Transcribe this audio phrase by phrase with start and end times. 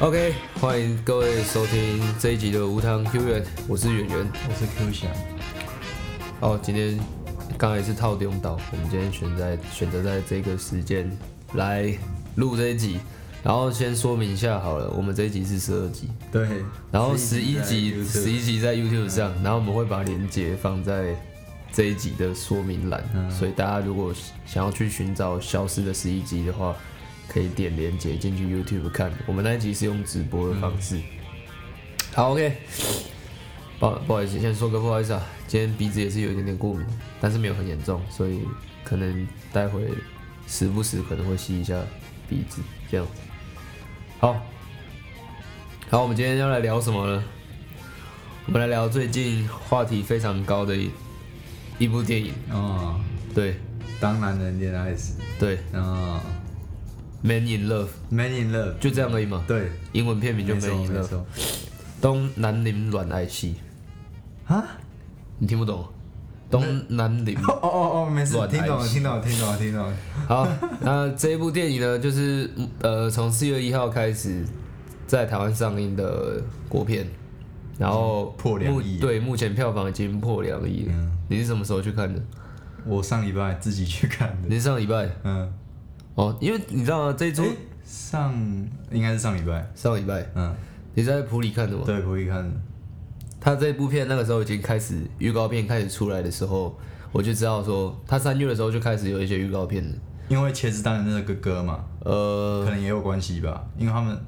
[0.00, 4.30] OK，欢迎各位收听这一集的无糖 Q 远，我是圆圆。
[4.48, 5.10] 我是 Q 翔，
[6.38, 6.96] 哦，今天
[7.58, 11.10] 刚才是套用到，我们今天选在选择在这个时间
[11.54, 11.92] 来
[12.36, 13.00] 录这一集，
[13.42, 16.46] 然后先说明一下好了，我们这一集是十二集，对，
[16.92, 21.12] 然后十一集11十一集在 YouTube 上，然后我们会把链接放在
[21.72, 23.28] 这一集的说明栏，嗯。
[23.32, 24.14] 所以大家如果
[24.46, 26.72] 想要去寻找消失的十一集的话，
[27.28, 29.12] 可以点链接进去 YouTube 看。
[29.26, 31.00] 我们那一集是用直播的方式。
[32.14, 32.56] 好，OK。
[33.78, 36.84] 不不好意思，先说个不好意思啊，今天鼻子也是有一点点过敏，
[37.20, 38.40] 但是没有很严重，所以
[38.82, 39.88] 可能待会
[40.48, 41.80] 时不时可能会吸一下
[42.28, 42.60] 鼻子
[42.90, 43.12] 这样子。
[44.18, 44.44] 好，
[45.88, 47.22] 好，我们今天要来聊什么呢？
[48.46, 50.90] 我们来聊最近话题非常高的一
[51.78, 52.98] 一部电影，哦，
[53.32, 53.60] 对
[54.00, 56.20] 当男人恋爱时，对，哦
[57.20, 61.26] 《Man in Love》，Man in Love，就这样而已嘛，对，英文片名就《Man 错 in Love》，错，
[62.00, 63.56] 东南林软爱系，
[64.46, 64.64] 啊，
[65.38, 65.86] 你听不懂？
[66.50, 67.36] 东南林。
[67.38, 70.48] 哦哦哦，没事，乱听懂了，爱听懂了，听懂了，听懂了，好，
[70.80, 74.44] 那这一部电影呢，就是呃，从四月一号开始
[75.06, 77.06] 在台湾上映的国片，
[77.78, 78.98] 然后破两亿。
[78.98, 80.92] 对，目前票房已经破两亿了。
[80.94, 81.12] 嗯。
[81.28, 82.18] 你是什么时候去看的？
[82.86, 85.10] 我上礼拜自己去看的，你是上礼拜？
[85.24, 85.52] 嗯，
[86.18, 87.14] 哦，因为你知道吗？
[87.16, 87.50] 这一出诶
[87.84, 88.34] 上
[88.90, 90.52] 应该是上礼拜，上礼拜嗯，
[90.94, 91.84] 你在普里看的吗？
[91.86, 92.50] 对，普里看，
[93.40, 96.76] 他这部片那个时候已经开始预告片开始出来的时候，
[97.12, 99.94] 我就知道说他三月的时候就开始有一些预告片了。
[100.28, 104.18] 因为茄子蛋的那个歌嘛，呃，可能也有关系吧，因为他们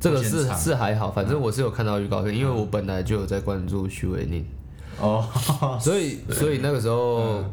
[0.00, 4.42] 这个是场是还好，反正我是有看到预告片，因为我本来就有在关注徐伟宁。
[4.98, 5.28] 哦，
[5.78, 7.50] 所以所以那个时候，嗯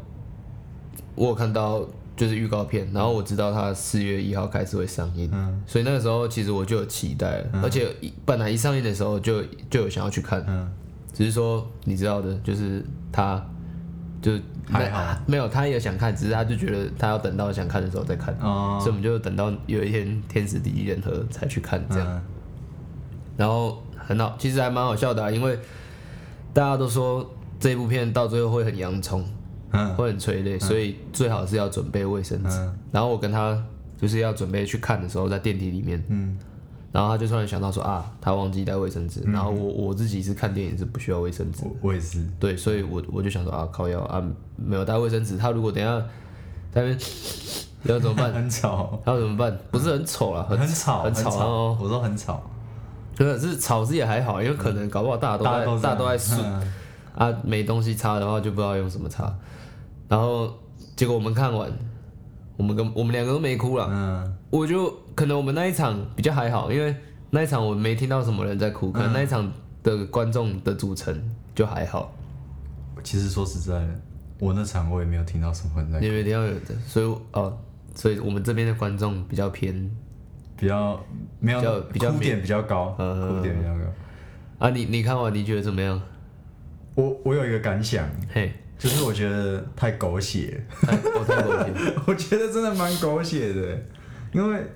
[1.14, 1.86] 我有看到
[2.22, 5.60] 就是预告片，然后我知道它四月一号开始会上映，嗯。
[5.66, 10.70] 所以那个时候其实我就有期待了，而且一本来一上映的时候就就有想要去看，嗯，
[11.12, 13.44] 只是说你知道的，就是他
[14.20, 14.38] 就
[14.70, 15.20] 还好。
[15.26, 18.78] 没有他也想看，只是他就觉得他要等到想看的时候再看，哦。
[18.78, 22.06] 所以我们就等到有一天天时地利人和才去看这样。
[22.08, 22.22] 嗯。
[23.36, 25.58] 然后很好，其实还蛮好笑的啊、因为
[26.54, 27.28] 大家都说
[27.58, 29.24] 这部片到最后会很洋葱，
[29.72, 32.56] 嗯会很催泪，所以最好是要准备卫生纸。
[32.58, 33.60] 嗯然后我跟他
[33.98, 36.36] 就是要准备去看的时候，在电梯里面，嗯，
[36.92, 39.20] 然后他就突然想到说啊，他忘记带卫生纸。
[39.24, 44.22] 然后我我自己是看电影是不需要卫生纸，我我也是，对，所以我我就想说啊，靠腰啊，
[44.56, 45.98] 没有带卫生纸，他如果等下
[46.70, 46.98] 在那边
[47.84, 48.30] 要怎么办？
[48.34, 49.56] 很吵，他要怎么办？
[49.70, 51.78] 不是很丑啦，很吵，很吵哦。
[51.80, 52.42] 我说很吵，
[53.14, 55.50] 真的是吵是也还好，因为可能搞不好大家都在
[55.82, 56.40] 大家都在顺。
[56.44, 56.72] 嗯
[57.14, 59.32] 啊，没东西擦的话就不知道用什么擦。
[60.12, 60.54] 然后
[60.94, 61.72] 结果我们看完，
[62.58, 63.88] 我们跟我们两个都没哭了。
[63.90, 66.94] 嗯，我就可能我们那一场比较还好，因为
[67.30, 69.50] 那一场我没听到什么人在哭，可能那一场
[69.82, 71.18] 的观众的组成
[71.54, 72.12] 就还好。
[73.02, 74.00] 其实说实在的，
[74.38, 76.74] 我那场我也没有听到什么人在你有没有听到有的？
[76.86, 77.58] 所以哦，
[77.94, 79.90] 所以我们这边的观众比较偏
[80.58, 81.00] 比较
[81.40, 83.84] 没有比较比较哭点比较高，嗯哭点比较高。
[84.58, 84.68] 啊。
[84.68, 85.98] 你你看完你觉得怎么样？
[86.96, 91.72] 我我有一个感想，嘿，就是我觉得太狗血我太狗血。
[92.06, 93.80] 我觉得真的蛮狗血的，
[94.32, 94.66] 因为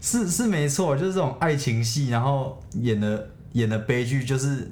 [0.00, 4.70] 是是没错，就是这种爱情戏，然后演的演的悲剧，就是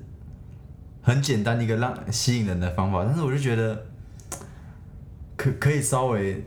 [1.03, 3.87] 很简单的一个让吸引人的方法，但是我就觉得
[5.37, 6.43] 可可以稍微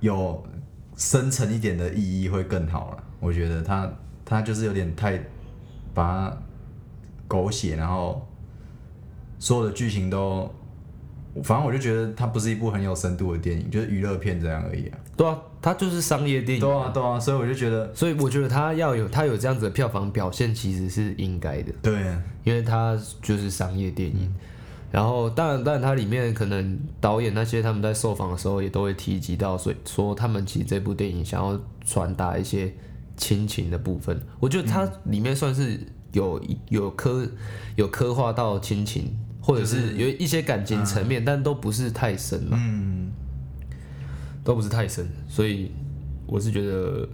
[0.00, 0.44] 有
[0.96, 3.04] 深层一点的意义会更好了。
[3.20, 3.90] 我觉得他
[4.24, 5.16] 他就是有点太
[5.94, 6.36] 把它
[7.28, 8.28] 狗血，然后
[9.38, 10.52] 所有的剧情都，
[11.42, 14.98] 反正我就觉得它不是一部很有深度的电影，就是娱乐片这样而已啊。
[15.16, 16.60] 对啊，它就是商业电影。
[16.60, 21.72] 对啊，对啊，所以我就觉得，所以我觉得它要有它有这样子的票房表现，其实是应该的。
[21.80, 21.94] 对，
[22.44, 24.32] 因为它就是商业电影。
[24.90, 32.70] 然后，当然，当然，它里面可能导演那些他们在受访的时候也都会提及到，所以说他们其实这部电影想要传达一些
[33.16, 34.20] 亲情的部分。
[34.38, 35.80] 我觉得它里面算是
[36.12, 37.26] 有有刻
[37.74, 43.12] 有刻画到亲情，或者是有一些感情层面，但都不是太深嘛，嗯，
[44.42, 45.70] 都不是太深，所以
[46.26, 47.06] 我是觉得。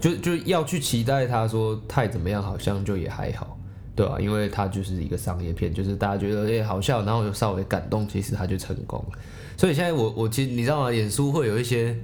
[0.00, 3.58] 就就要去期待他说太怎么样，好像就也还好，
[3.96, 9.18] 对吧、因为它就是一个商业片，就是大家觉得哎、好笑，然后有稍微感动，其实他就成功了。
[9.56, 10.92] 所以现在我我其实你知道吗？
[10.92, 11.98] 演出会有一些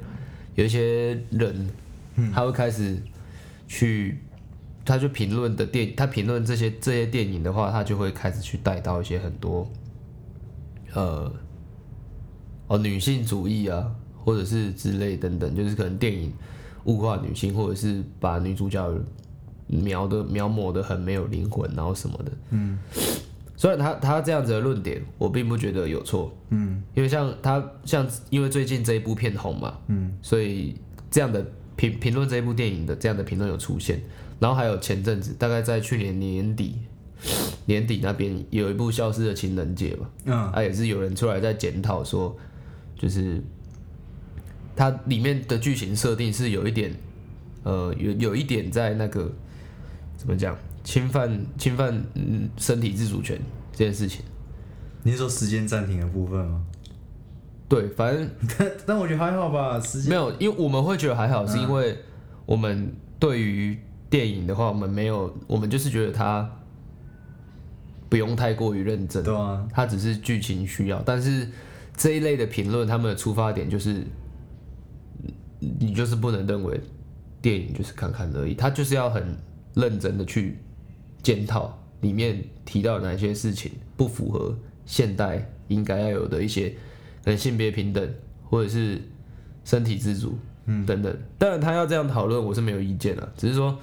[0.56, 1.70] 有一些人，
[2.32, 3.00] 他会开始
[3.69, 4.19] 去，
[4.84, 9.66] 他就评论的电，他评论这些这些电影的话，他就会开始去带到一些很多，
[10.92, 11.32] 呃，
[12.66, 13.90] 哦女性主义啊，
[14.25, 16.32] 或者是之类等等，就是可能电影。
[16.86, 18.94] 物化女性，或者是把女主角
[19.69, 22.31] 描的描摹的很没有灵魂，然后什么的。
[22.50, 22.78] 嗯
[23.56, 30.76] 虽然他他这样子的论点，我并不觉得有错，嗯因为像他像因为最近这一部片红嘛，嗯所以
[31.10, 31.42] 这样的
[31.75, 34.02] 评评论这一部电影的这样的评论有出现，
[34.40, 36.78] 然后还有前阵子大概在去年年底
[37.66, 40.34] 年底那边有一部《消失的情人节》嘛，嗯。
[40.52, 42.36] 啊也是有人出来在检讨说，
[42.98, 43.42] 就是
[44.76, 46.94] 它里面的剧情设定是有一点
[47.62, 49.32] 呃有有一点在那个
[50.16, 53.40] 怎么讲侵犯侵犯嗯身体自主权
[53.72, 54.22] 这件事情，
[55.02, 56.62] 你是说时间暂停的部分吗？
[57.66, 60.10] 对，反正但 但我觉得还好吧，时间。
[60.10, 61.96] 没有，因为我们会觉得还好，是因为
[62.44, 63.78] 我们对于
[64.11, 66.49] 电影的话，我们没有，我们就是觉得它
[68.09, 71.03] 不用太过于认真，对啊，它只是剧情需要。
[71.03, 71.49] 但是
[71.97, 74.05] 这一类的评论，他们的出发点就是，
[75.59, 76.81] 你你就是不能认为
[77.43, 79.37] 电影就是看看而已，他就是要很
[79.75, 80.59] 认真的去
[81.23, 84.56] 检讨里面提到哪些事情不符合
[84.87, 86.69] 现代应该要有的一些，
[87.25, 88.15] 可能性别平等
[88.45, 89.03] 或者是
[89.65, 91.17] 身体自主，嗯，等等。
[91.37, 93.77] 当然他要这样讨论，我是没有意见了，只是说。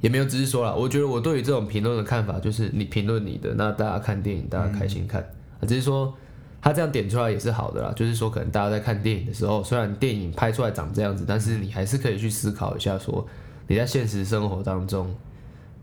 [0.00, 5.20] 也没有，只是说了，我觉得我对于这种评论的看法就是，你评论你的，那大家看电影，大家开心看，
[5.60, 6.14] 啊只是说
[6.60, 13.26] 他这样点出来也是好的啦，就是说可能大家在看电影的时候，虽然电影拍出来长这样子，但是你还是可以去思考一下说
[13.66, 15.14] 你在现实生活当中，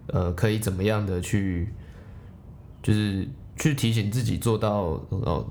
[0.07, 1.69] 呃，可以怎么样的去，
[2.81, 3.27] 就是
[3.57, 5.45] 去提醒自己做到呃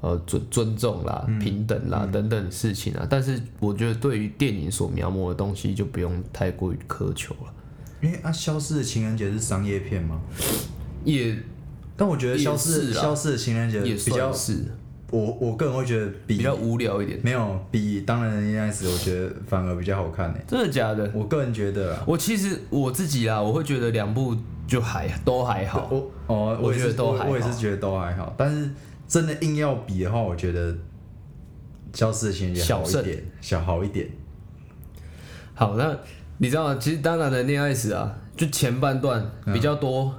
[0.00, 3.06] 呃尊尊重啦、平等啦、等等的事情啊。
[3.08, 7.54] 但是我觉得对于电影所描摹的东西，就不用太过于苛求了。
[8.00, 10.20] 因为啊，消失的情人节是商业片吗？
[11.04, 11.36] 也
[11.96, 14.64] 但我觉得消失消失的情人节也比较，是
[15.10, 17.18] 我我个人会觉得比比较无聊一点。
[17.22, 20.38] 没有比当然的恋爱时，我觉得反而比较好看呢。
[20.46, 21.10] 真的假的？
[21.14, 24.36] 我个人觉得啊，我其实我自己啊，我会觉得两部
[24.66, 25.88] 就还都还好。
[25.90, 28.70] 我哦，我觉得都还好我也是觉得都还好，但是
[29.08, 30.74] 真的硬要比的话，我觉得
[31.92, 34.08] 消失的情人节好小一点，小好一点。
[35.54, 35.98] 好，那
[36.42, 36.76] 你知道吗？
[36.80, 39.22] 其实当然的恋爱史啊，就前半段
[39.52, 40.10] 比较多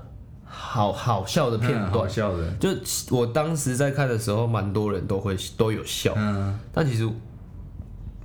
[0.46, 2.10] 好好笑的片嗯好段。
[2.10, 2.70] 笑的，就
[3.10, 7.10] 我当时在看的时候，蛮多人都会都有笑，嗯但其实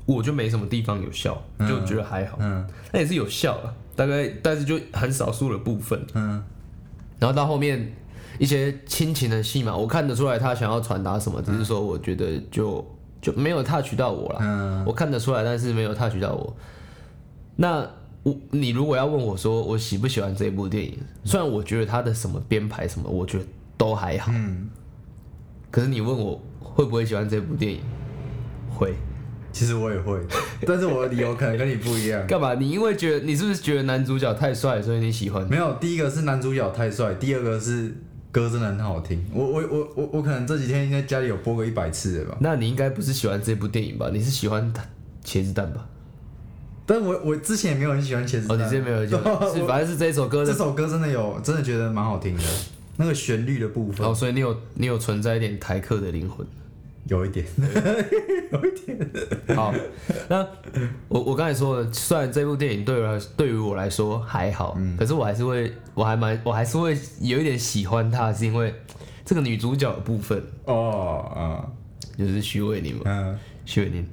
[0.04, 2.36] 我就没什么地方有笑，就觉得还好。
[2.38, 5.98] 嗯那也是有笑了，大概但是就很少数的部分。
[6.12, 6.42] 嗯
[7.18, 7.90] 然后到后面
[8.38, 12.86] 一些亲情的戏嘛，我看得出来他想要传达什么，只是说我觉得就
[13.22, 14.38] 就没有 touch 到我啦。
[14.42, 16.54] 嗯我看得出来，但是没有 touch 到我。
[17.56, 17.88] 那
[18.22, 23.44] 我你如果要问我说我喜不喜欢这部电影，虽然我觉得它的什么编排什么，我觉得
[23.76, 24.68] 都还好，嗯，
[25.70, 27.80] 可是你问我会不会喜欢这部电影，
[28.70, 28.94] 会。
[29.52, 30.20] 其实我也会，
[30.66, 32.24] 但是我的理由可能跟你不一样。
[32.28, 32.52] 干嘛？
[32.52, 35.48] 你因为觉得你是不是觉得男主角太帅，所以你喜欢？
[35.48, 37.90] 没有，第一个是男主角太帅，第二个是
[38.30, 39.24] 歌真的很好听。
[39.32, 42.36] 我我我我我可能这几天应该家里有播个一百次了吧。
[42.38, 44.10] 那你应该不是喜欢这部电影吧？
[44.12, 44.70] 你是喜欢
[45.24, 45.88] 茄子蛋吧？
[46.86, 52.42] 但我我之前也没有很喜欢茄子哦，你之前没有很喜欢 是反正是这首歌的，这首歌真的有，真的觉得蛮好听的，
[52.96, 56.46] 那个旋律的部分、哦，所以你有你有存在一点台客的灵魂。
[57.08, 57.46] 有一点，
[58.50, 58.98] 有一点。
[59.54, 59.72] 好，
[60.28, 60.44] 那
[61.06, 68.74] 我我刚才说的，虽然这部电影对我来对于我来说还好，嗯可是我还是会，我还蛮我还是会有一点喜欢它，是因为
[69.24, 71.62] 这个女主角的部分，哦，啊，
[72.18, 74.04] 就是徐伟宁嘛，嗯，徐伟宁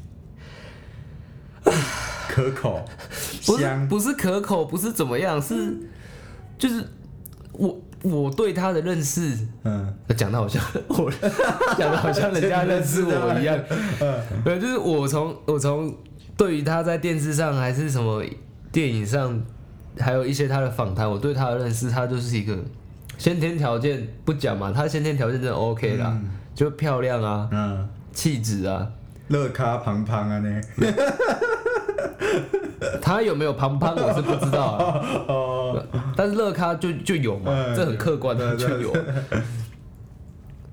[2.33, 2.83] 可口，
[3.45, 5.77] 不是香，不是可口，不是怎么样，是
[6.57, 6.83] 就是
[7.51, 9.37] 我我对他的认识。
[9.63, 11.11] 嗯，讲的好像我
[11.77, 13.55] 讲的好像人家认识我一样，
[14.01, 15.95] 嗯，对，就是我从我从
[16.35, 18.23] 对于他在电视上还是什么
[18.71, 19.39] 电影上，
[19.99, 22.57] 还有一些他的访谈，我对他的认识，他就是一个
[23.19, 26.19] 先天条件不讲嘛，他先天条件真的 OK 啦，
[26.55, 28.87] 就漂亮啊，嗯，气质啊，
[29.27, 30.61] 乐咖胖胖啊呢，
[33.01, 35.83] 他有没有胖胖我是不知道啊，哦，
[36.15, 38.93] 但是乐咖就就有嘛，嗯这很客观的就有。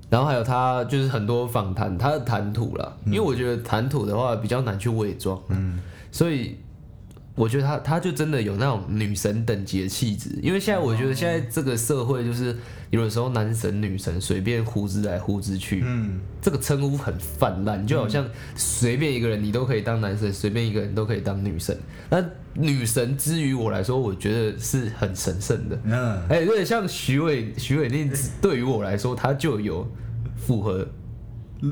[0.09, 5.79] 然后还有他就是很多访谈，他的谈吐啦，因为我觉得谈吐的话比较难去伪装，嗯，
[6.11, 6.57] 所以
[7.41, 10.29] 我觉得他他就真的有那种女神等级的气质。
[10.43, 12.55] 因为现在我觉得现在这个社会就是
[12.91, 18.23] 有的时候男神女神随便呼之来呼之去，嗯，这个称呼很泛滥，就好像
[18.55, 21.75] 随便一个人你都可以当男神，随便一个人都可以当女神。
[22.11, 25.79] 那女神之于我来说，我觉得是很神圣的。
[25.85, 29.91] 嗯，哎、有点像徐伟徐伟宁，对于我来说，他就有
[30.35, 30.87] 符合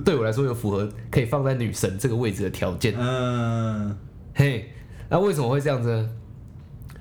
[0.03, 2.95] 对我来说有符合可以放在女神这个位置的条件。
[2.97, 3.95] 嗯
[4.33, 4.71] 嘿，
[5.09, 6.09] 那为什么会这样子呢？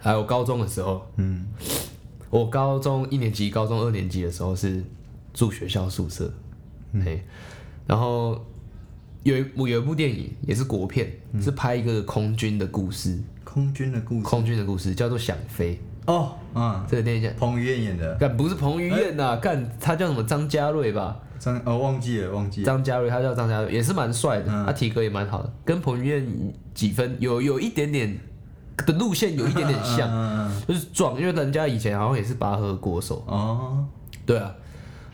[0.00, 1.46] 还有高中的时候，嗯。
[2.30, 4.84] 我高中一年级、高中二年级的时候是
[5.32, 6.30] 住学校宿舍，
[7.02, 7.24] 嘿，
[7.86, 8.44] 然后
[9.22, 11.10] 有一有一部电影也是国片，
[11.40, 14.22] 是拍一个空军的故事，空军的故事。
[14.24, 15.80] 空军的故事叫做《想飞》。
[16.12, 20.22] 哦，嗯，这个电影叫彭于晏演的，干不是彭于晏呐、干他叫什么？
[20.22, 21.18] 张家瑞吧？
[21.38, 24.66] 张哦忘记了忘记了，张家瑞，他叫张家瑞，也是蛮帅的，嗯。
[24.66, 28.18] 他体格也蛮好的，跟彭于晏几分有有一点点
[28.86, 30.08] 的路线有一点点像，
[30.66, 33.84] 就是壮，因为人家以前好像也是拔河国手，嗯哦，
[34.26, 34.54] 对啊。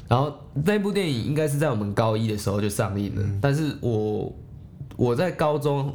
[0.06, 3.38] 然后那部电影应该是在我们高一的时候就上映了，嗯。
[3.40, 4.32] 但是我
[4.96, 5.92] 我在高中，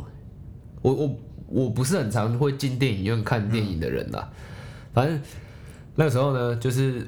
[0.82, 1.16] 我我
[1.48, 4.28] 我不是很常会进电影院看电影的人啦，
[4.94, 5.22] 反正
[5.96, 7.08] 那个时候呢，就是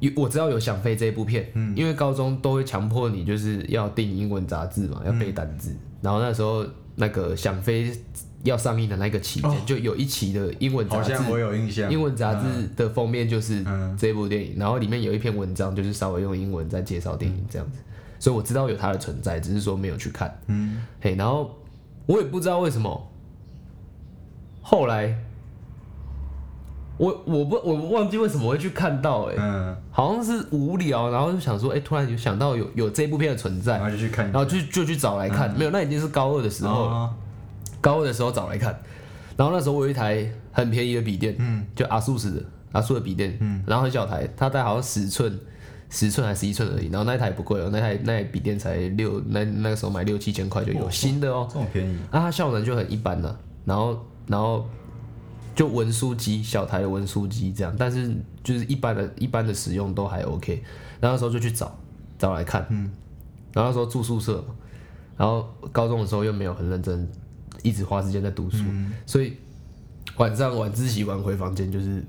[0.00, 1.74] 有我知道有《想飞》这一部片，嗯。
[1.76, 6.66] 因为高中都会强迫你就是要订英文杂志嘛，要背单字，然后那时候
[6.96, 7.92] 那个《想飞》
[8.42, 9.56] 要上映的那个期间，哦。
[9.64, 13.96] 就有一期的英文杂志，好像我有印象，英文杂志的封面就是嗯。
[13.98, 17.78] 这部电影，然后里面有一篇文章就是稍微用英文在介绍电影这样子，
[18.18, 20.34] 所以我知道有它的存在，只是说没有去看。
[20.46, 21.58] 嗯，嘿，然后
[22.06, 23.12] 我也不知道为什么，
[24.62, 25.14] 后来
[27.00, 36.90] 我我不我忘记为什么会去看到、欸，哎、嗯，好像是无聊，然后就想说，哎、突然有想到有有这部片的存在然，后就去看，然后就就去找来看，没有，那已经是高二的时候了。
[36.92, 37.14] 哦。
[37.80, 38.78] 高二的时候找来看，
[39.38, 42.42] 然后那时候我有一台很便宜的笔电，嗯，就阿素斯的
[42.72, 45.40] 阿素的笔电，嗯，然后很小台，它大概好像十寸，
[45.88, 54.68] 十寸还是一寸而已，然后那一台不贵哦，那台那台笔电才六，那那个时候买六七千块就有、哦新的哦，这么便宜，啊，它效能就很一般呐、然后然后
[55.54, 60.62] 就文书机小台的文书机这样，但是就是一般的一般的使用都还 OK，
[61.00, 61.78] 然后那时候就去找
[62.18, 62.90] 找来看，嗯，
[63.52, 64.54] 然后那时候住宿舍嘛，
[65.16, 67.08] 然后高中的时候又没有很认真，
[67.62, 68.92] 一直花时间在读书，嗯。
[69.04, 69.36] 所以
[70.16, 72.02] 晚上晚自习完回房间就是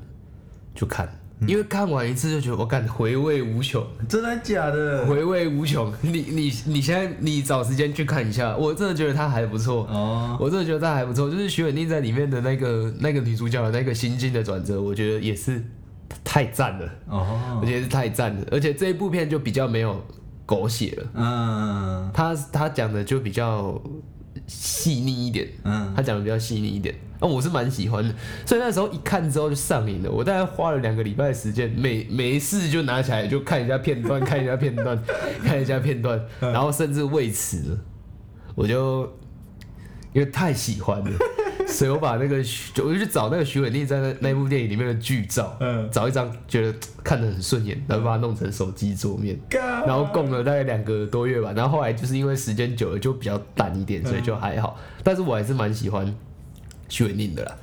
[0.74, 5.06] 就看，嗯因为看完一次就觉得我感回味无穷，真的假的？
[5.08, 5.92] 回味无穷。
[6.02, 9.88] 你你你现在你找时间去看一下，我真的觉得它还不错。
[9.90, 15.64] 哦，我真的觉得她还不错，就是徐伟宁在里面的那个那个女主角的那个心境的转折，我觉得也是
[16.24, 16.86] 太赞了。
[17.08, 18.46] 哦，我哦，觉得是太赞了。
[18.52, 20.00] 而且这一部片就比较没有
[20.46, 22.12] 狗血了，嗯。
[22.14, 23.82] 他他讲的就比较
[24.52, 28.14] 细腻一点，嗯，他讲的比较细腻一点，那、我是蛮喜欢的。
[28.46, 35.02] 所以那时候一看之后就上瘾了，我大概花了两个礼拜的时间，每没事就拿起来就看一下片段，看一下片段，
[35.44, 37.80] 看一下片段， 然后甚至为此，
[38.54, 39.04] 我就
[40.14, 41.12] 因为太喜欢了，
[41.72, 49.40] 所以我把那个徐我就去找那个徐伟丽在那那部电影里面的剧照，嗯找一张觉得看得很顺眼，然后把它弄成手机桌面。
[49.50, 54.78] 然后供了大概两个多月吧，然后后来就是因为时间久了就比较淡一点，所以就还好。
[55.04, 56.14] 但是我还是蛮喜欢
[56.90, 57.56] 徐伟宁的啦，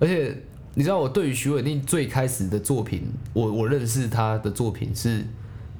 [0.00, 0.34] 而且
[0.74, 3.02] 你知道我对于徐伟宁最开始的作品，
[3.34, 5.24] 我我认识他的作品是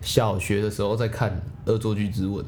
[0.01, 1.31] 小学的时候在看
[1.73, 2.45] 《恶作剧之吻》，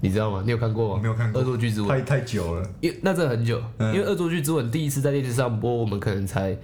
[0.00, 0.42] 你知道吗？
[0.44, 0.94] 你有看过吗？
[0.96, 1.40] 我没有看过。
[1.40, 3.94] 恶作剧之吻》太太久了，因为那真的很久，嗯。
[3.94, 6.56] 因为《恶作剧之吻》第一次在电视上播，我们可能才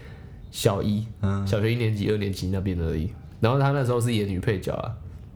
[0.50, 1.46] 小一，嗯。
[1.46, 3.12] 小学一年级、二年级那边而已。
[3.40, 4.90] 然后他那时候是演女配角啊，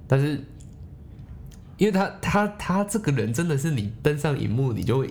[0.06, 0.40] 但是
[1.76, 5.10] 因为他他他这个人真的是你登上荧幕，你就会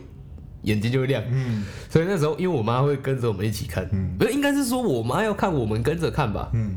[0.64, 1.64] 眼睛就会亮，嗯。
[1.90, 4.16] 所以那时候因为我妈会跟着我们一起看，嗯。
[4.18, 6.72] 不是应该是说我妈要看，我们跟着看吧，嗯，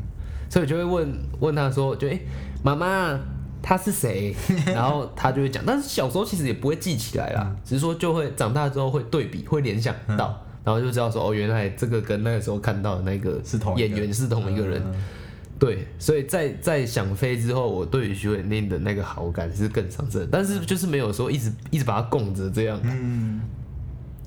[0.49, 2.19] 所以就会问问他说，就哎，
[2.63, 3.19] 妈、妈
[3.63, 4.35] 他是谁？
[4.67, 14.79] 然后他就会讲，但是小时候其实也不会记起来啦，嗯只是说就会长大之后会对比，会联想到，然后就知道说哦，原来这个跟那个时候看到的那个是同演员是同一个人。
[14.85, 14.93] 嗯
[15.59, 22.77] 对，所以在在想飞之后，我对于徐伟宁的那个好感是更上升，但是就是没有说一直一直把他供着这样。
[22.83, 23.39] 嗯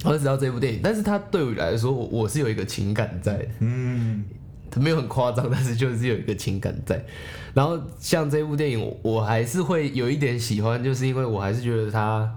[0.04, 3.48] 我只知道这部电影，但是他对我来说，我我是有一个情感在的。
[3.58, 4.24] 嗯
[4.76, 7.04] 没有很夸张，但是 就是有一个情感在。
[7.54, 12.30] 然后像这部电影，我我还是会有一点喜欢，就是因为我还是觉得它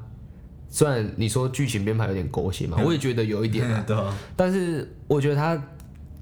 [0.69, 5.61] 虽然你说剧情编排有点狗血嘛，我也觉得有一点啊， 对啊，但是我觉得他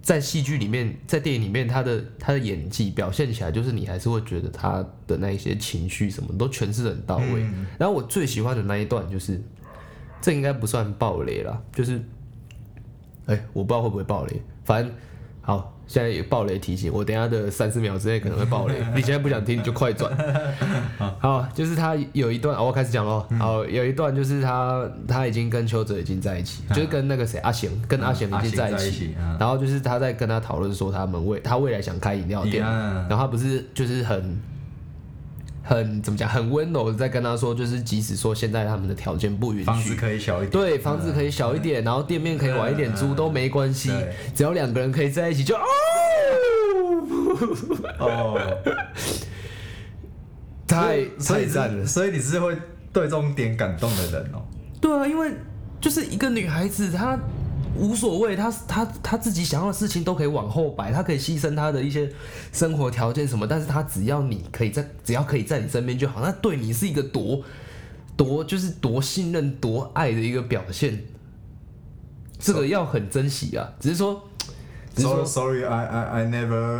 [0.01, 7.43] 在戏剧里面，在电影里面，他的他的演技表现起来，就是你还是会觉得他的那一些情绪什么都诠释的很到位。
[7.43, 7.67] 嗯。
[7.77, 9.41] 然后我最喜欢的那一段就是，
[10.21, 12.01] 这应该不算暴雷啦，就是，
[13.25, 14.91] 哎、我不知道会不会暴雷，反正
[15.47, 15.73] 好。
[15.89, 18.75] 现在有暴雷提醒，我等下的三十秒之内可能会暴雷。
[18.93, 20.11] 你现在不想听，你就快转。
[21.17, 23.25] 好，就是他有一段，哦、我开始讲喽。
[23.39, 29.15] 好，有一段就是他他已经跟邱泽已经在一起，就是跟那个谁阿贤，跟阿贤已经在一起。
[29.39, 34.37] 然后就是他在跟他讨论说他们未他未来想开饮料店，嗯然后他不是就是很
[35.67, 43.91] 很怎么讲，很温柔的在跟他说，就是即使说现在他们的条件不允许房子，可以小一点，对，房子可以小一点，然后店面可以晚一点租嗯都没关系，
[44.33, 45.61] 只要两个人可以在一起就哦，
[47.99, 48.39] 哦，
[50.65, 51.91] 太太赞了是。
[51.91, 52.55] 所以你是会
[52.93, 54.41] 对这种点感动的人哦。
[54.79, 55.31] 对啊，因为
[55.81, 57.19] 就是一个女孩子，她
[57.75, 62.09] 无所谓，他他他自己想要的事情都可以往后摆，他可以牺牲他的一些
[62.51, 67.43] 生活条件什么，但是他只要你可以在，只要可以在你身边就好，那对你是一个多
[68.15, 71.03] 多就是多信任、多爱的一个表现，
[72.39, 73.71] 这个要很珍惜啊。
[73.79, 74.23] 只是说，
[74.95, 75.23] 只是说。
[75.23, 76.23] sorry, I I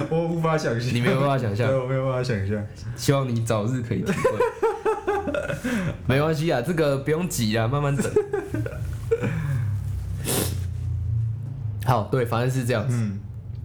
[0.09, 2.65] 我无法想象，你没有办法想象对，我没有办法想象。
[2.97, 4.39] 希望你早日可以体会。
[6.07, 8.11] 没关系啊，这个不用急啊，慢慢等。
[11.85, 12.95] 好，对，反正是这样子。
[12.97, 13.19] 嗯，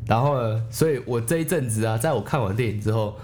[0.08, 3.18] 然后呢，所以我这一阵子啊，在我看完电影之后，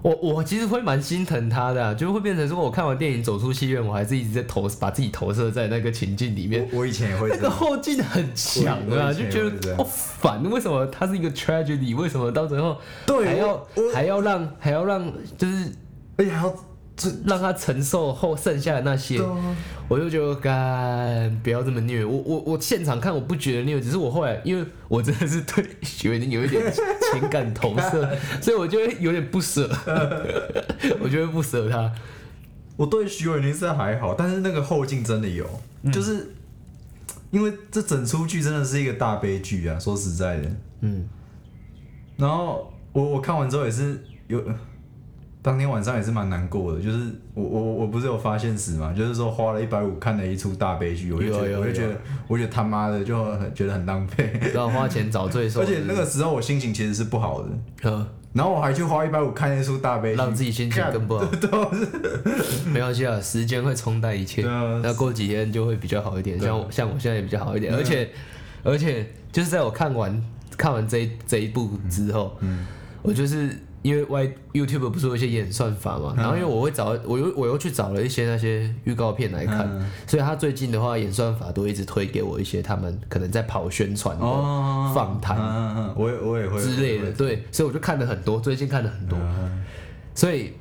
[0.00, 6.66] 我我其实会蛮心疼他的、啊，就会变成说我看完电影走出戏院，我还是一直在投把自己投射在那个情境里面。
[6.72, 7.50] 我我以前也会那个。
[7.50, 11.94] 后劲很强啊，就觉得哦烦，为什么它是一个 tragedy？
[11.94, 15.72] 为什么到最后对还要还要让还要让就是
[16.16, 16.56] 而且还要这
[17.26, 19.56] 让他承受后剩下的那些，啊
[19.88, 22.04] 我就觉得干不要这么虐。
[22.04, 26.72] 我我我现场看我不觉得虐，只是我后来因为我真的是对许伟宁有一点
[27.12, 29.70] 情感投射， 所以我就会有点不舍，
[31.00, 31.92] 我就会不舍他。
[32.76, 35.48] 我对徐伟宁是还好，但是那个后劲真的有，
[35.82, 36.34] 嗯就是
[37.30, 40.50] 因为这整出剧真的是一个大悲剧啊，说实在的。
[40.80, 41.08] 嗯，
[42.16, 44.42] 然后我我看完之后也是有，
[45.46, 46.98] 当天晚上也是蛮难过的，就是
[47.32, 57.48] 我我我不是有发现时嘛，就是说花了一百五看了一出大悲剧，我就觉得我就觉得我觉得他妈的就很觉得很浪费，然后花钱找罪受，而且那个时候我心情其实是不好的，
[57.88, 61.24] 呃然后我还去花一百五看一出大悲剧，让自己心情更不好。
[62.66, 64.42] 没关系啊，时间会冲淡一切。
[64.82, 68.10] 那过几天就会比较好一点，像我像我现在也比较好一点，而且
[68.64, 70.20] 而且就是在我看完
[70.58, 72.66] 看完这一这一部之后，嗯。
[73.02, 76.16] 我就是因为 Y YouTube 不是有一些演算法嘛，嗯。
[76.16, 79.88] 然后因为我会找我又我又去找了一些那些预告片来看，嗯。
[80.08, 89.64] 所以他最近的话演算法都一直推给我一些他们可能在跑宣传访谈嗯嗯嗯，我也我也会之类的，对，所以我就看了很多，最近看了很多，嗯
[90.14, 90.52] 所以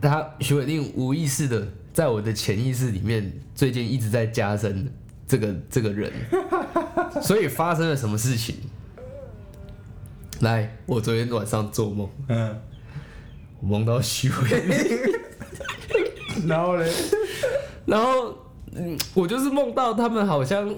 [0.00, 4.90] 他徐伟定无意识的在我的潜意识里面，最近一直在加深
[5.26, 6.10] 这个这个人，
[7.20, 8.54] 所以发生了什么事情？
[10.40, 12.56] 来，我昨天晚上做梦，嗯，
[13.60, 14.34] 我梦到徐伟。
[15.90, 16.88] 定，然后嘞，
[17.84, 18.32] 然后
[18.72, 20.68] 嗯，我就是梦到他们好像，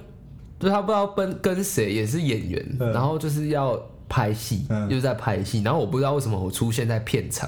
[0.58, 2.90] 就是他不知道跟跟谁也是演员，嗯。
[2.92, 4.88] 然后就是要拍戏，嗯。
[4.88, 7.46] 就是在拍戏，然后我不知道为什么我出现在片场，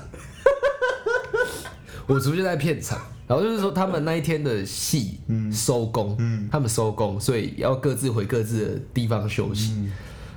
[2.06, 5.18] 我出现在片场，然后就是说他们那一天的戏
[5.50, 6.46] 收工，嗯。
[6.52, 9.88] 他们收工，所以要各自回各自的地方休息，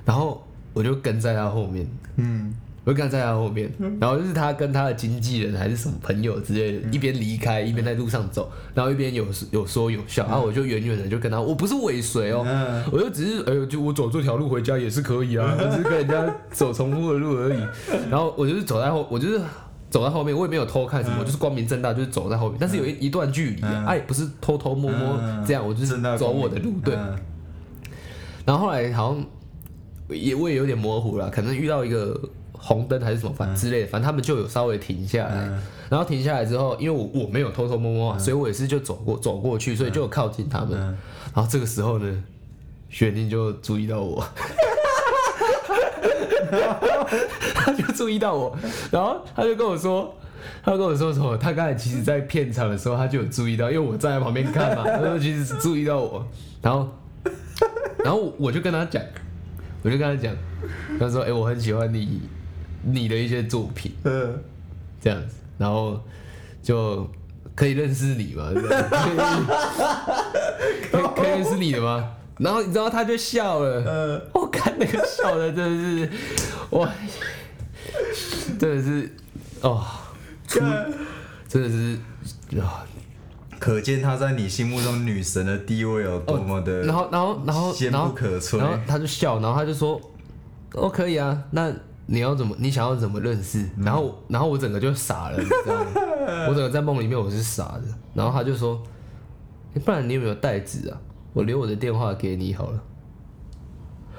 [0.06, 0.42] 然后
[0.76, 2.54] 我就跟在他后面，嗯。
[2.84, 3.68] 我就跟在他后面，
[4.00, 12.84] 然后就是他跟他的经纪人还是什么朋友之类的，一边离开一边在路上走，然后一边有有说有笑，然后我就远远的就跟他，我不是尾随哦，嗯。
[12.92, 17.58] 我就只是哎呦，就我走这条路回家也是可以啊， 我只是跟人家走重复的路而已，
[18.12, 19.42] 然后我就是走在后，我就是。
[19.88, 22.58] 走在后面，我也没有偷看什么，我就是光明正大，就是走在后面。
[22.60, 23.86] 但是有一一段距离啊，嗯。
[23.86, 25.42] 哎，不是偷偷摸摸嗯。
[25.48, 26.96] 这样，我就是走我的路，对。
[26.96, 27.18] 嗯。
[28.46, 29.26] 然后后来好像
[30.10, 32.20] 也我也有点模糊了，可能遇到一个
[32.52, 35.36] 红灯还是什么反之类的，反正他们就有稍微停下来。
[35.36, 40.72] 嗯然后停下来之后，因为我我没有偷偷摸摸嘛，所以我也是就走过走过去，所以就有靠近他们。
[40.74, 40.98] 嗯
[41.36, 42.24] 然后这个时候呢，
[42.90, 44.26] 雪宁就注意到我。
[47.54, 48.58] 他就注意到我，
[48.92, 50.12] 然后他就跟我说，
[50.64, 51.38] 他跟我说什么？
[51.38, 56.26] 他刚才其实在片场的时候，他就有注意到，因为我站在旁边看嘛，他说其实是注意到我，
[56.62, 56.90] 然后，
[58.04, 59.04] 然后我就跟他讲，
[59.86, 60.36] 我就跟他讲，
[61.00, 62.22] 他说：“哎、我很喜欢你
[62.84, 64.42] 你的一些作品，嗯
[65.00, 66.02] 这样子，然后
[66.64, 67.08] 就
[67.54, 68.50] 可以认识你吗？
[68.52, 69.46] 这 样
[70.92, 75.56] 可以可以认识你的吗？”然后你知道他就笑了，嗯我看那个笑的真
[76.02, 76.10] 的是，
[76.72, 76.92] 哇，
[78.60, 79.10] 真的是，
[79.62, 79.86] 哦，
[80.48, 80.60] 出
[81.48, 81.98] 真的是
[82.60, 82.84] 啊，
[83.60, 90.00] 可见她在你心目中女神的地位有多么的然后然后然后坚然后不可摧然后他就笑，然后他就说
[90.74, 91.72] ：“哦，可以啊，那
[92.08, 92.56] 你要怎么？
[92.60, 95.92] 你想要怎么认识？”然后然后我整个就傻了，你知道吗？
[96.50, 97.84] 我整个在梦里面我是傻的。
[98.14, 98.82] 然后他就说
[99.76, 100.98] ：“欸不然你有没有袋子啊？
[101.34, 102.84] 我留我的电话给你好了。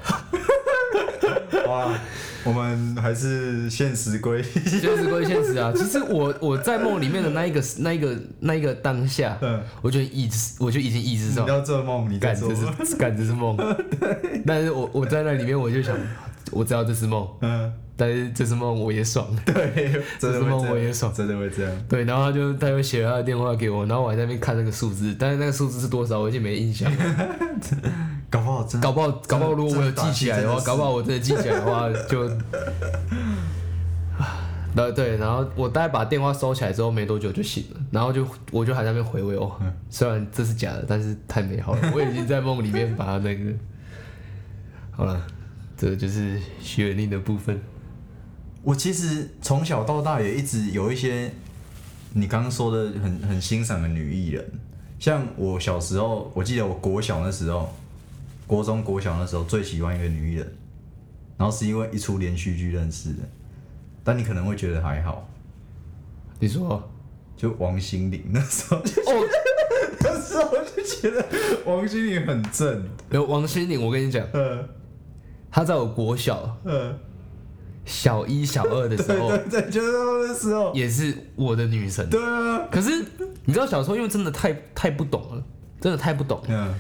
[1.66, 1.98] ”哇，
[2.46, 5.72] 我们还是现实归现实归现实啊。
[5.76, 13.56] 其实我我在梦里面的那一个那一个那一个当下，嗯，我就意识，我就已经意识到你，要做梦，你在干这是干这是梦。
[14.46, 15.96] 但是我我在那里面我就想，
[16.52, 19.26] 我知道这是梦，嗯，但是这是梦我也爽。
[19.44, 21.72] 对，这是梦我也爽真的会这样。
[21.88, 27.28] 对，然后他就他就写了他的电话给我，然后我还在那边看那个数字，但是那个数字是多少我已经没印象了。
[28.28, 32.28] 搞不好真的搞不好搞不好如果我有记起来的话，搞不好我真的记起来的话就。
[34.76, 39.50] 对对，然后我大概把电话收起来之后没多久就醒了，然后就我就还在那边回味哦，
[39.88, 43.50] 虽然这是假的，但是太美好了，我已经在梦里面把它那个，
[44.92, 45.26] 好了，
[45.78, 47.58] 这就是徐元令的部分。
[48.62, 51.32] 我其实从小到大也一直有一些
[52.12, 54.44] 你刚刚说的很很欣赏的女艺人，
[54.98, 57.74] 像我小时候，我记得我国小那时候，
[58.46, 60.56] 国中国小那时候最喜欢一个女艺人，
[61.36, 63.22] 然后是因为一出连续剧认识的，
[64.04, 65.28] 但你可能会觉得还好，
[66.38, 66.82] 你说？
[67.36, 69.28] 就王心凌那时候就哦，
[70.00, 71.22] 那时候我就觉得
[71.66, 74.66] 王心凌很正，有王心凌，我跟你讲，呃
[75.50, 76.98] 她在我国小呃，
[77.84, 82.08] 小一小二的时候，对对，就是那时候，也是我的女神。
[82.08, 83.04] 对啊，可是
[83.44, 85.44] 你知道小时候因为真的太太不懂了，
[85.78, 86.44] 真的太不懂了。
[86.48, 86.74] 嗯，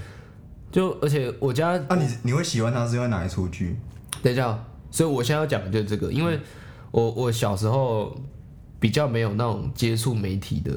[0.70, 3.76] 就而且我家啊你你会喜欢他是因为哪一出剧？
[4.22, 6.38] 等一下，所以我现在要讲的就是这个，因为
[6.90, 8.16] 我我小时候
[8.80, 10.72] 比较没有那种接触媒体的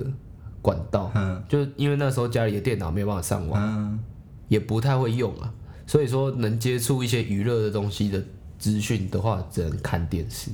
[0.61, 1.43] 管道，嗯。
[1.47, 3.99] 就因为那时候家里的电脑没有办法上网，嗯。
[4.47, 5.53] 也不太会用啊，
[5.85, 8.23] 所以说能接触一些娱乐的东西的
[8.57, 10.49] 资讯的话，只能看电视。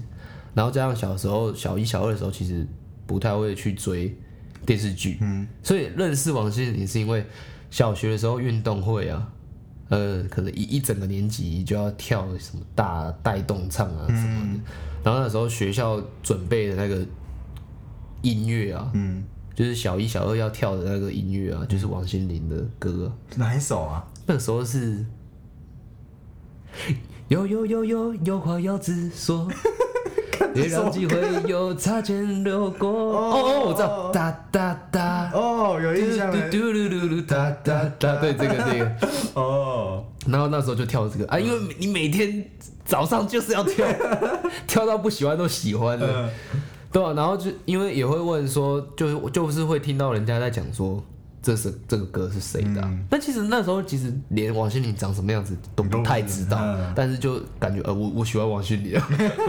[0.54, 2.68] 然后加上小时候小一小二的时候，其实
[3.06, 4.14] 不太会去追
[4.66, 5.48] 电视剧，嗯。
[5.64, 7.26] 所以认识王心凌是因为
[7.76, 9.28] 小学的时候运动会啊，
[9.90, 14.62] 呃，可能一一整个年级就要跳什么大带动唱啊什么的，
[15.04, 17.06] 然后那时候学校准备的那个
[18.22, 19.22] 音乐啊，嗯，
[19.54, 24.08] 就是小一小二要跳的那个音乐啊，就是王心凌的歌啊、哪一首啊？
[24.26, 25.06] 那个时候是。
[27.28, 29.52] 有有有有有话要直说，
[30.56, 32.90] 别让机会又擦肩流过。
[32.90, 36.50] 哦哦，我知道，哒哒哒，哦，有印象了。
[36.50, 38.92] 嘟嘟噜噜噜哒哒哒，对，这个这个。
[39.40, 42.44] 哦，然后那时候就跳这个啊，因为你每天
[42.86, 43.86] 早上就是要跳，
[44.66, 46.08] 跳到不喜欢都喜欢了，
[46.54, 51.04] 嗯对啊，然后就因为也会问说，就是就是会听到人家在讲说。
[51.46, 52.92] 这是这个歌是谁的、啊？
[53.08, 59.00] 但其实那时候其实连王心凌长什么样子都不太知道，嗯但是就感觉呃我我喜欢王心凌。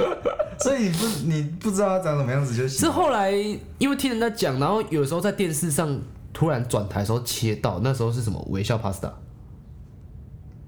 [0.60, 2.80] 所以你不你不知道他长什么样子就行。
[2.80, 3.30] 是后来
[3.78, 5.98] 因为听人家讲，然后有时候在电视上
[6.34, 9.10] 突然转台的时候切到，那时候是什么微笑 Pasta，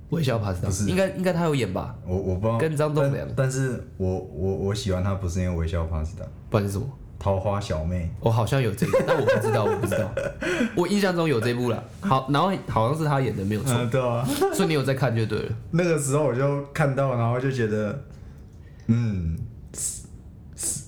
[0.08, 1.94] 微笑 Pasta 不是应该应该他有演吧？
[2.06, 6.88] 我我不知道跟张栋梁但但是我我我喜欢他不是因为微笑 pasta，不然是什么？
[7.18, 8.10] 桃花小妹。
[8.20, 10.10] 我好像有这个，但我不知道，我不知道。
[10.76, 11.82] 我印象中有这部了。
[12.00, 13.72] 好，然后好像是他演的，没有错。
[13.76, 15.48] 嗯，对啊，所以你有在看就对了。
[15.72, 17.98] 那个时候我就看到，然后就觉得，
[18.86, 19.36] 嗯，
[19.74, 20.02] 是
[20.56, 20.82] 是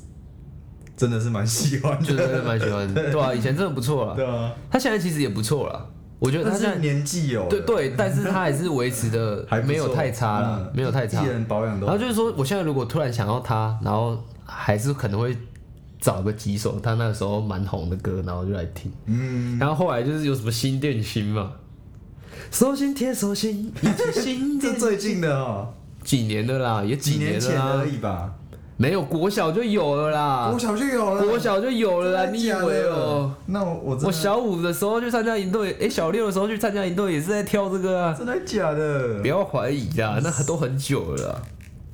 [0.97, 2.45] 真的是蛮喜欢就是真的的。
[2.45, 4.15] 蛮喜欢的， 对啊，以前真的不错啦。
[4.15, 5.87] 对啊，他现在其实也不错啦，
[6.19, 11.27] 我觉得他现在年纪有对对，但是他还是维持的 还没有太差啦，嗯没有太差艺。
[11.27, 15.37] 人保养都然后就是说，我现在如果突然想到他，然后还是可能会
[16.01, 18.91] 找个几首他那个时候蛮红的歌，然后就来听。
[19.07, 21.53] 嗯，然后后来就是有什么新电心嘛，
[22.51, 25.69] 手心贴手心，一起心 这最近的哦，
[26.03, 28.33] 几年的啦，也几年了啦年前而，已吧，
[28.79, 33.31] 没有国小就有了啦国，小就有了，国小就有了啦，你以为哦？？
[33.47, 39.27] 那我我我小五的时候去参加营队，哎，小六的时候去参加营队也是在跳这个啊，真的假的不？
[39.27, 41.43] 要怀疑啦，那都很久了啦。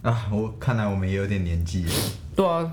[0.07, 1.91] 啊，我看来我们也有点年纪了。
[2.37, 2.73] 对啊，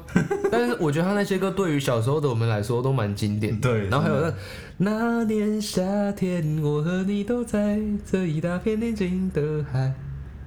[0.51, 3.69] 但是我觉得他那些歌对于小时候的我们来说都蛮经典的。
[3.69, 4.33] 对然后还有那
[4.77, 9.91] 那年夏天，我和你都在这一大片宁静的海。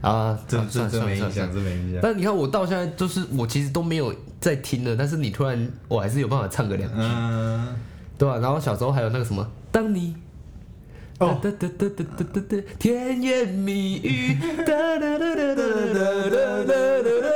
[0.00, 1.52] 啊，这这这没印象。
[1.52, 2.00] 这没印象。
[2.00, 7.74] 但你看我到现在就是我其实都没有在听了，但是你突然我还是有办法唱个两句，嗯，
[8.16, 10.14] 对吧、然后小时候还有那个什么，当你。
[11.18, 14.34] 哦哒哒哒哒哒哒哒，甜言蜜语，
[14.66, 17.26] 哒哒哒哒哒哒哒哒哒。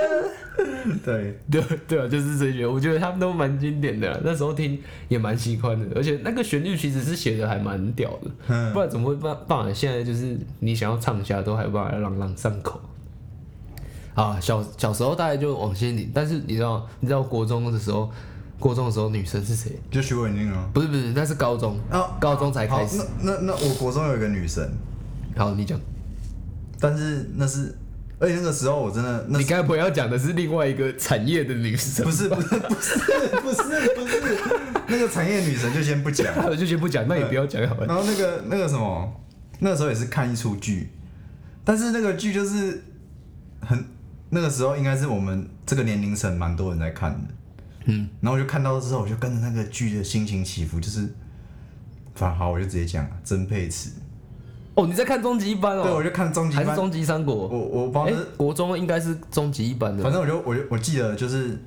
[1.02, 9.72] 对，对对啊，就是这些，我觉得他们都蛮经典的啦，那时候听也蛮喜欢的，而且那个旋律其实是写的还蛮屌的，嗯不然怎么会办办法？
[9.72, 12.78] 现在就是你想要唱一下都还有办法朗朗上口。
[14.14, 18.10] 啊，小小时候大概就往心里，但是你知道，你知道国中的时候，
[18.60, 19.72] 国中的时候女生是谁？
[19.90, 20.68] 就徐伟宁啊。
[20.72, 22.98] 不是不是，那是高中，哦高中才开，始。
[23.22, 24.70] 那那那我国中有一个女神，
[25.36, 25.80] 好，你讲。
[26.78, 27.74] 但是那是
[28.18, 32.04] 而且那个时候我真的那你该不会要讲的是另外一个产业的女神？
[32.04, 32.98] 不是不是不是
[33.40, 34.22] 不是不是
[34.88, 37.86] 那个产业女神就先不讲， 我就先不讲，那也不要讲好了。
[37.86, 39.12] 然后那个那个什么，
[39.58, 40.90] 那个时候也是看一出剧，
[41.64, 42.82] 但是那个剧就是
[43.60, 43.84] 很
[44.30, 47.34] 那个时候应该是我们这个年龄层蛮多人在看的，
[47.86, 51.08] 嗯，然后我就看到之后，我就跟着那个剧的心情起伏，就是，
[52.14, 53.90] 反正好，我就直接讲了曾沛慈，
[54.74, 55.82] 哦，你在看终极一班哦？
[55.82, 57.48] 对，哦，我就看终极班，还是终极三我国？
[57.48, 60.02] 我我帮哎，国中应该是终极一班的。
[60.02, 61.58] 反正我就我就我记得就是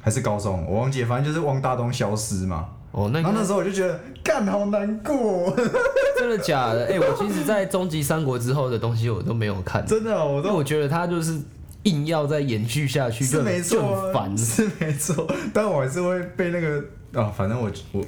[0.00, 5.54] 还是高中，我忘记了，反正就是汪大东消失嘛，哦，那个然后那时候我就觉得干好难过，
[6.18, 6.86] 真的假的？
[6.86, 11.40] 哎，我其实，在终极三国之后的东西我都没有看， 真的哦、我都因为我觉得他就是
[11.84, 14.36] 硬要再延续下去，是就没错啊，就很烦。
[14.38, 18.04] 是没错，但我还是会被那个啊，反正我我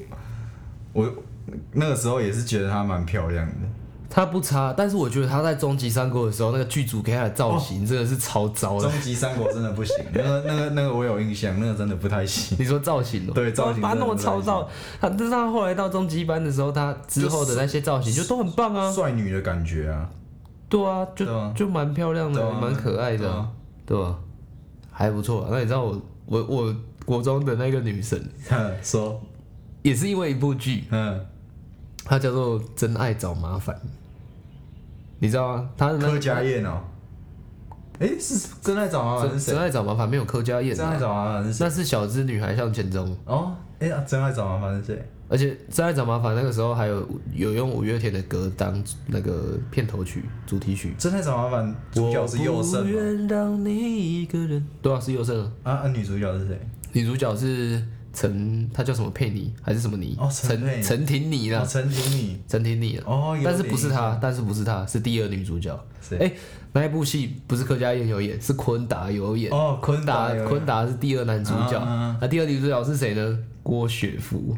[0.92, 1.14] 我
[1.72, 3.54] 那个时候也是觉得她蛮漂亮的，
[4.08, 8.88] 她不差，但是我觉得她在终极三国的时候，那个剧组给她的造型真的是超糟的。
[8.88, 12.56] 终极三国真的不行，那个那个那个我有印象，那个真的不太行。
[12.58, 14.68] 你说造型哦、对造型把他弄得真的不太超糟。
[15.00, 18.90] 他但是他后来到终极班的时候，他之后的那些造型就都很棒啊。
[18.90, 20.08] 帅女的感觉啊，
[20.68, 23.48] 对啊，就啊就蛮漂亮的，蛮可爱的啊，
[23.86, 24.18] 对吧？
[24.90, 25.48] 还不错啊。
[25.52, 28.20] 那你知道我我我国中的那个女神，
[28.50, 29.20] 哼说，
[29.82, 31.24] 也是因为一部剧，嗯，
[32.04, 33.74] 它叫做《真爱找麻烦》，
[35.20, 35.70] 你知道吗？
[35.76, 36.80] 她的那柯佳燕哦，
[38.00, 39.52] 哎，是真爱找麻烦真是谁？
[39.52, 41.64] 真爱找麻烦没有柯佳燕啊，真爱找麻烦是谁？
[41.64, 43.16] 那是小资女孩向前冲。
[43.26, 45.08] 哦，哎呀，真爱找麻烦是谁？
[45.28, 50.94] 而且《真爱找麻烦》那个时候还有有用五月天的歌当那个片头曲、主题曲。
[50.96, 52.88] 真爱找麻烦主角是佑我不胜？
[52.88, 54.64] 愿让你一个人。
[54.80, 55.52] 对啊，是佑胜啊。
[55.64, 56.60] 啊啊，女主角是谁？
[56.92, 60.16] 女主角是陈，她叫什么佩妮还是什么妮？
[60.20, 62.40] 哦陈陈陈婷妮哦，啦，陈婷妮。
[62.46, 63.04] 陈婷妮啊。
[63.06, 65.76] 哦，但是不是她？，但是不是她，是第二女主角。
[66.00, 66.32] 谁哎、
[66.72, 69.50] 那一部戏不是柯佳燕有演，是昆达有演。
[69.50, 71.80] 哦，昆达有昆达是第二男主角，
[72.20, 73.38] 那第二女主角是谁呢？
[73.64, 74.56] 郭雪芙。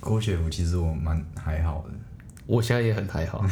[0.00, 1.94] 郭雪芙其实我蛮还好的，
[2.46, 3.44] 我现在也很还好，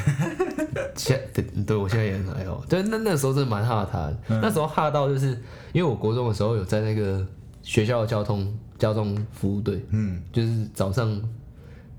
[0.96, 2.64] 现对对我现在也很还好。
[2.68, 4.40] 对，那那时候真的蛮哈他的，嗯。
[4.40, 5.28] 那时候哈到就是
[5.72, 7.26] 因为我国中的时候有在那个
[7.62, 11.20] 学校的交通交通服务队，嗯，就是早上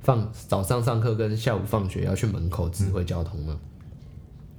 [0.01, 3.57] 放早上上课跟下午放学要去门口指挥交通嘛，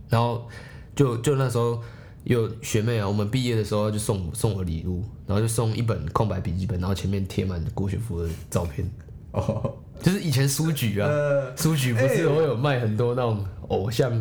[0.09, 0.46] 然后
[0.94, 1.81] 就就那时候
[2.25, 8.88] 有学妹啊，我们毕业的时候就送送我礼物，然后就送一本空白笔记本，然后前面贴满郭雪芙的照片，
[9.33, 11.09] 哦，就是以前书局啊。
[11.09, 14.12] 呃，书局不是会有卖很多那种偶像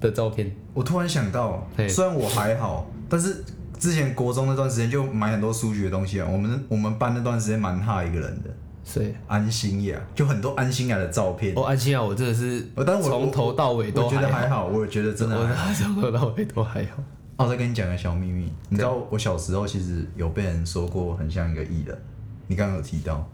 [0.00, 0.50] 的照片？
[0.72, 3.44] 我突然想到嘿，虽然我还好，但是
[3.78, 6.28] 之前国中那段时间就买很多书局的东西啊。
[6.30, 8.50] 我们我们班那段时间蛮哈一个人的，
[8.84, 9.14] 谁？
[9.26, 11.52] 安心呀，就很多安心雅的照片。
[11.56, 15.74] 哦，安心啊，我真的是哦但我从头到尾都我觉得还好，好，我觉得真的我还好。
[15.74, 17.02] 从头到尾都还好。
[17.36, 21.98] 哦，我再跟你讲个小秘密，你知道我小时候其实有被人说过很像一个艺人，
[22.46, 23.26] 你刚刚有提到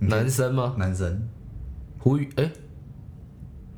[0.00, 0.74] 男生吗？
[0.78, 1.28] 男生，
[1.98, 2.50] 胡宇哎，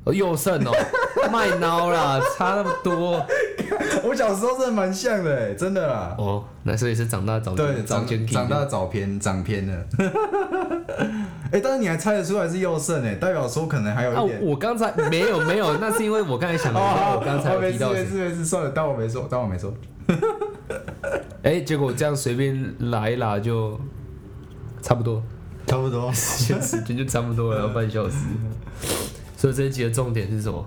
[0.05, 0.71] 哦佑胜哦，
[1.31, 3.25] 卖孬啦，差那么多
[4.03, 6.15] 我小时候真的蛮像的哎，真的啦。
[6.17, 6.43] 哦。
[6.63, 9.85] 那所以是长大长对，长长见长大早偏长偏了。
[11.51, 19.73] 哎、但是你还猜得出来是右胜哎，代表说可能还有啊一点。，我刚才没有没有，那是因为我刚才想了一下，我刚才有没事提到谁没事没事，算了，当我没说，当我没说。
[21.43, 23.79] 哎，结果这样随便拉一拉就
[24.81, 25.21] 差不多。
[25.67, 26.11] 差不多。
[26.13, 28.17] 时间时间就差不多了，要半小时。
[29.37, 30.65] 所以这一集的重点是什么？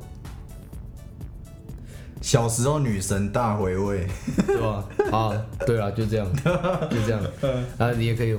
[2.21, 4.07] 小时候女神大回味，
[4.47, 4.85] 对吧？
[5.13, 6.27] 啊，对啊，就这样，
[6.91, 7.21] 就这样。
[7.79, 8.35] 啊，你也可以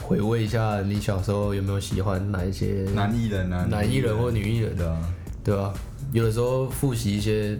[0.00, 5.14] 回味一下你小时候有没有喜欢哪一些男艺人啊，男艺人或女艺人，的啊。
[5.42, 5.74] 对吧？
[6.12, 7.58] 有的时候复习一些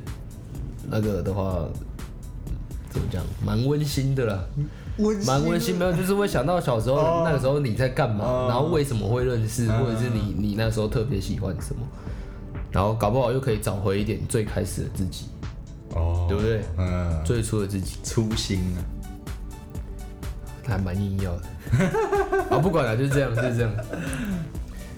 [0.88, 1.68] 那个的话，
[2.88, 4.42] 怎么讲，蛮温馨的啦。
[5.26, 11.82] 蛮温馨，没有，就是会想到小时候、哦那个时候你在干嘛，哦然后为什么会认识，嗯或者是你你那时候特别喜欢什么，
[12.70, 15.26] 然后搞不好又可以找回一点最开始的自己，
[15.94, 16.62] 哦，对不对？
[16.78, 18.78] 嗯，最初的自己，初心啊。
[20.66, 21.42] 还蛮硬要的。
[22.48, 23.70] 啊，不管了，就是这样，就是这样。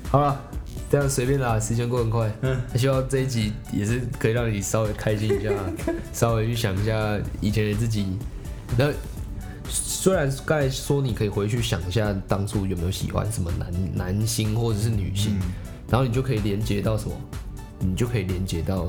[0.08, 0.40] 好了，
[0.88, 2.30] 这样随便啦，时间过很快。
[2.42, 5.50] 嗯，希望这一集也是可以让你稍微开心一下，
[6.12, 8.16] 稍微去想一下以前的自己。
[8.78, 8.90] 那
[10.06, 15.36] 虽然刚才说你可以回去想一下当初有没有喜欢什么男男星或者是女星，
[15.88, 17.16] 然后你就可以连接到什么，
[17.80, 18.86] 你就可以连接到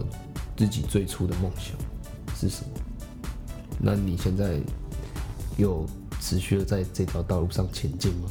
[0.56, 1.76] 自己最初的梦想
[2.36, 2.70] 是什么。
[3.80, 4.60] 那你现在
[5.58, 5.88] 有
[6.22, 8.30] 持续的在这条道路上前进吗？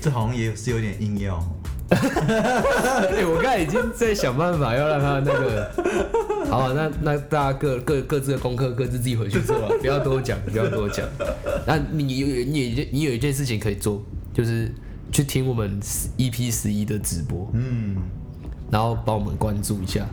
[0.00, 1.44] 这好像也是有点硬要。
[1.90, 5.70] 哎、我刚才已经在想办法要让他那个，
[6.48, 11.04] 好啊，那那大家各各各自的功课各自自己回去做啊， 不要多讲，不要多讲。
[11.66, 14.00] 那你有你有一件你有一件事情可以做，
[14.32, 14.72] 就是
[15.10, 15.80] 去听我们
[16.16, 17.96] EP 十一的直播，嗯，
[18.70, 20.06] 然后帮我们关注一下，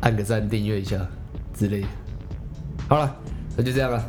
[0.00, 1.06] 按个赞，订阅一下
[1.54, 1.88] 之类的。
[2.88, 3.16] 好了，
[3.54, 4.02] 那就这样了，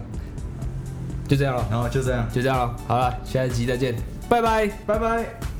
[1.27, 2.75] 就这样了，然后就这样，就这样了。
[2.87, 3.93] 好了，下一集再见，
[4.29, 4.67] 拜拜。
[4.85, 5.56] 拜拜。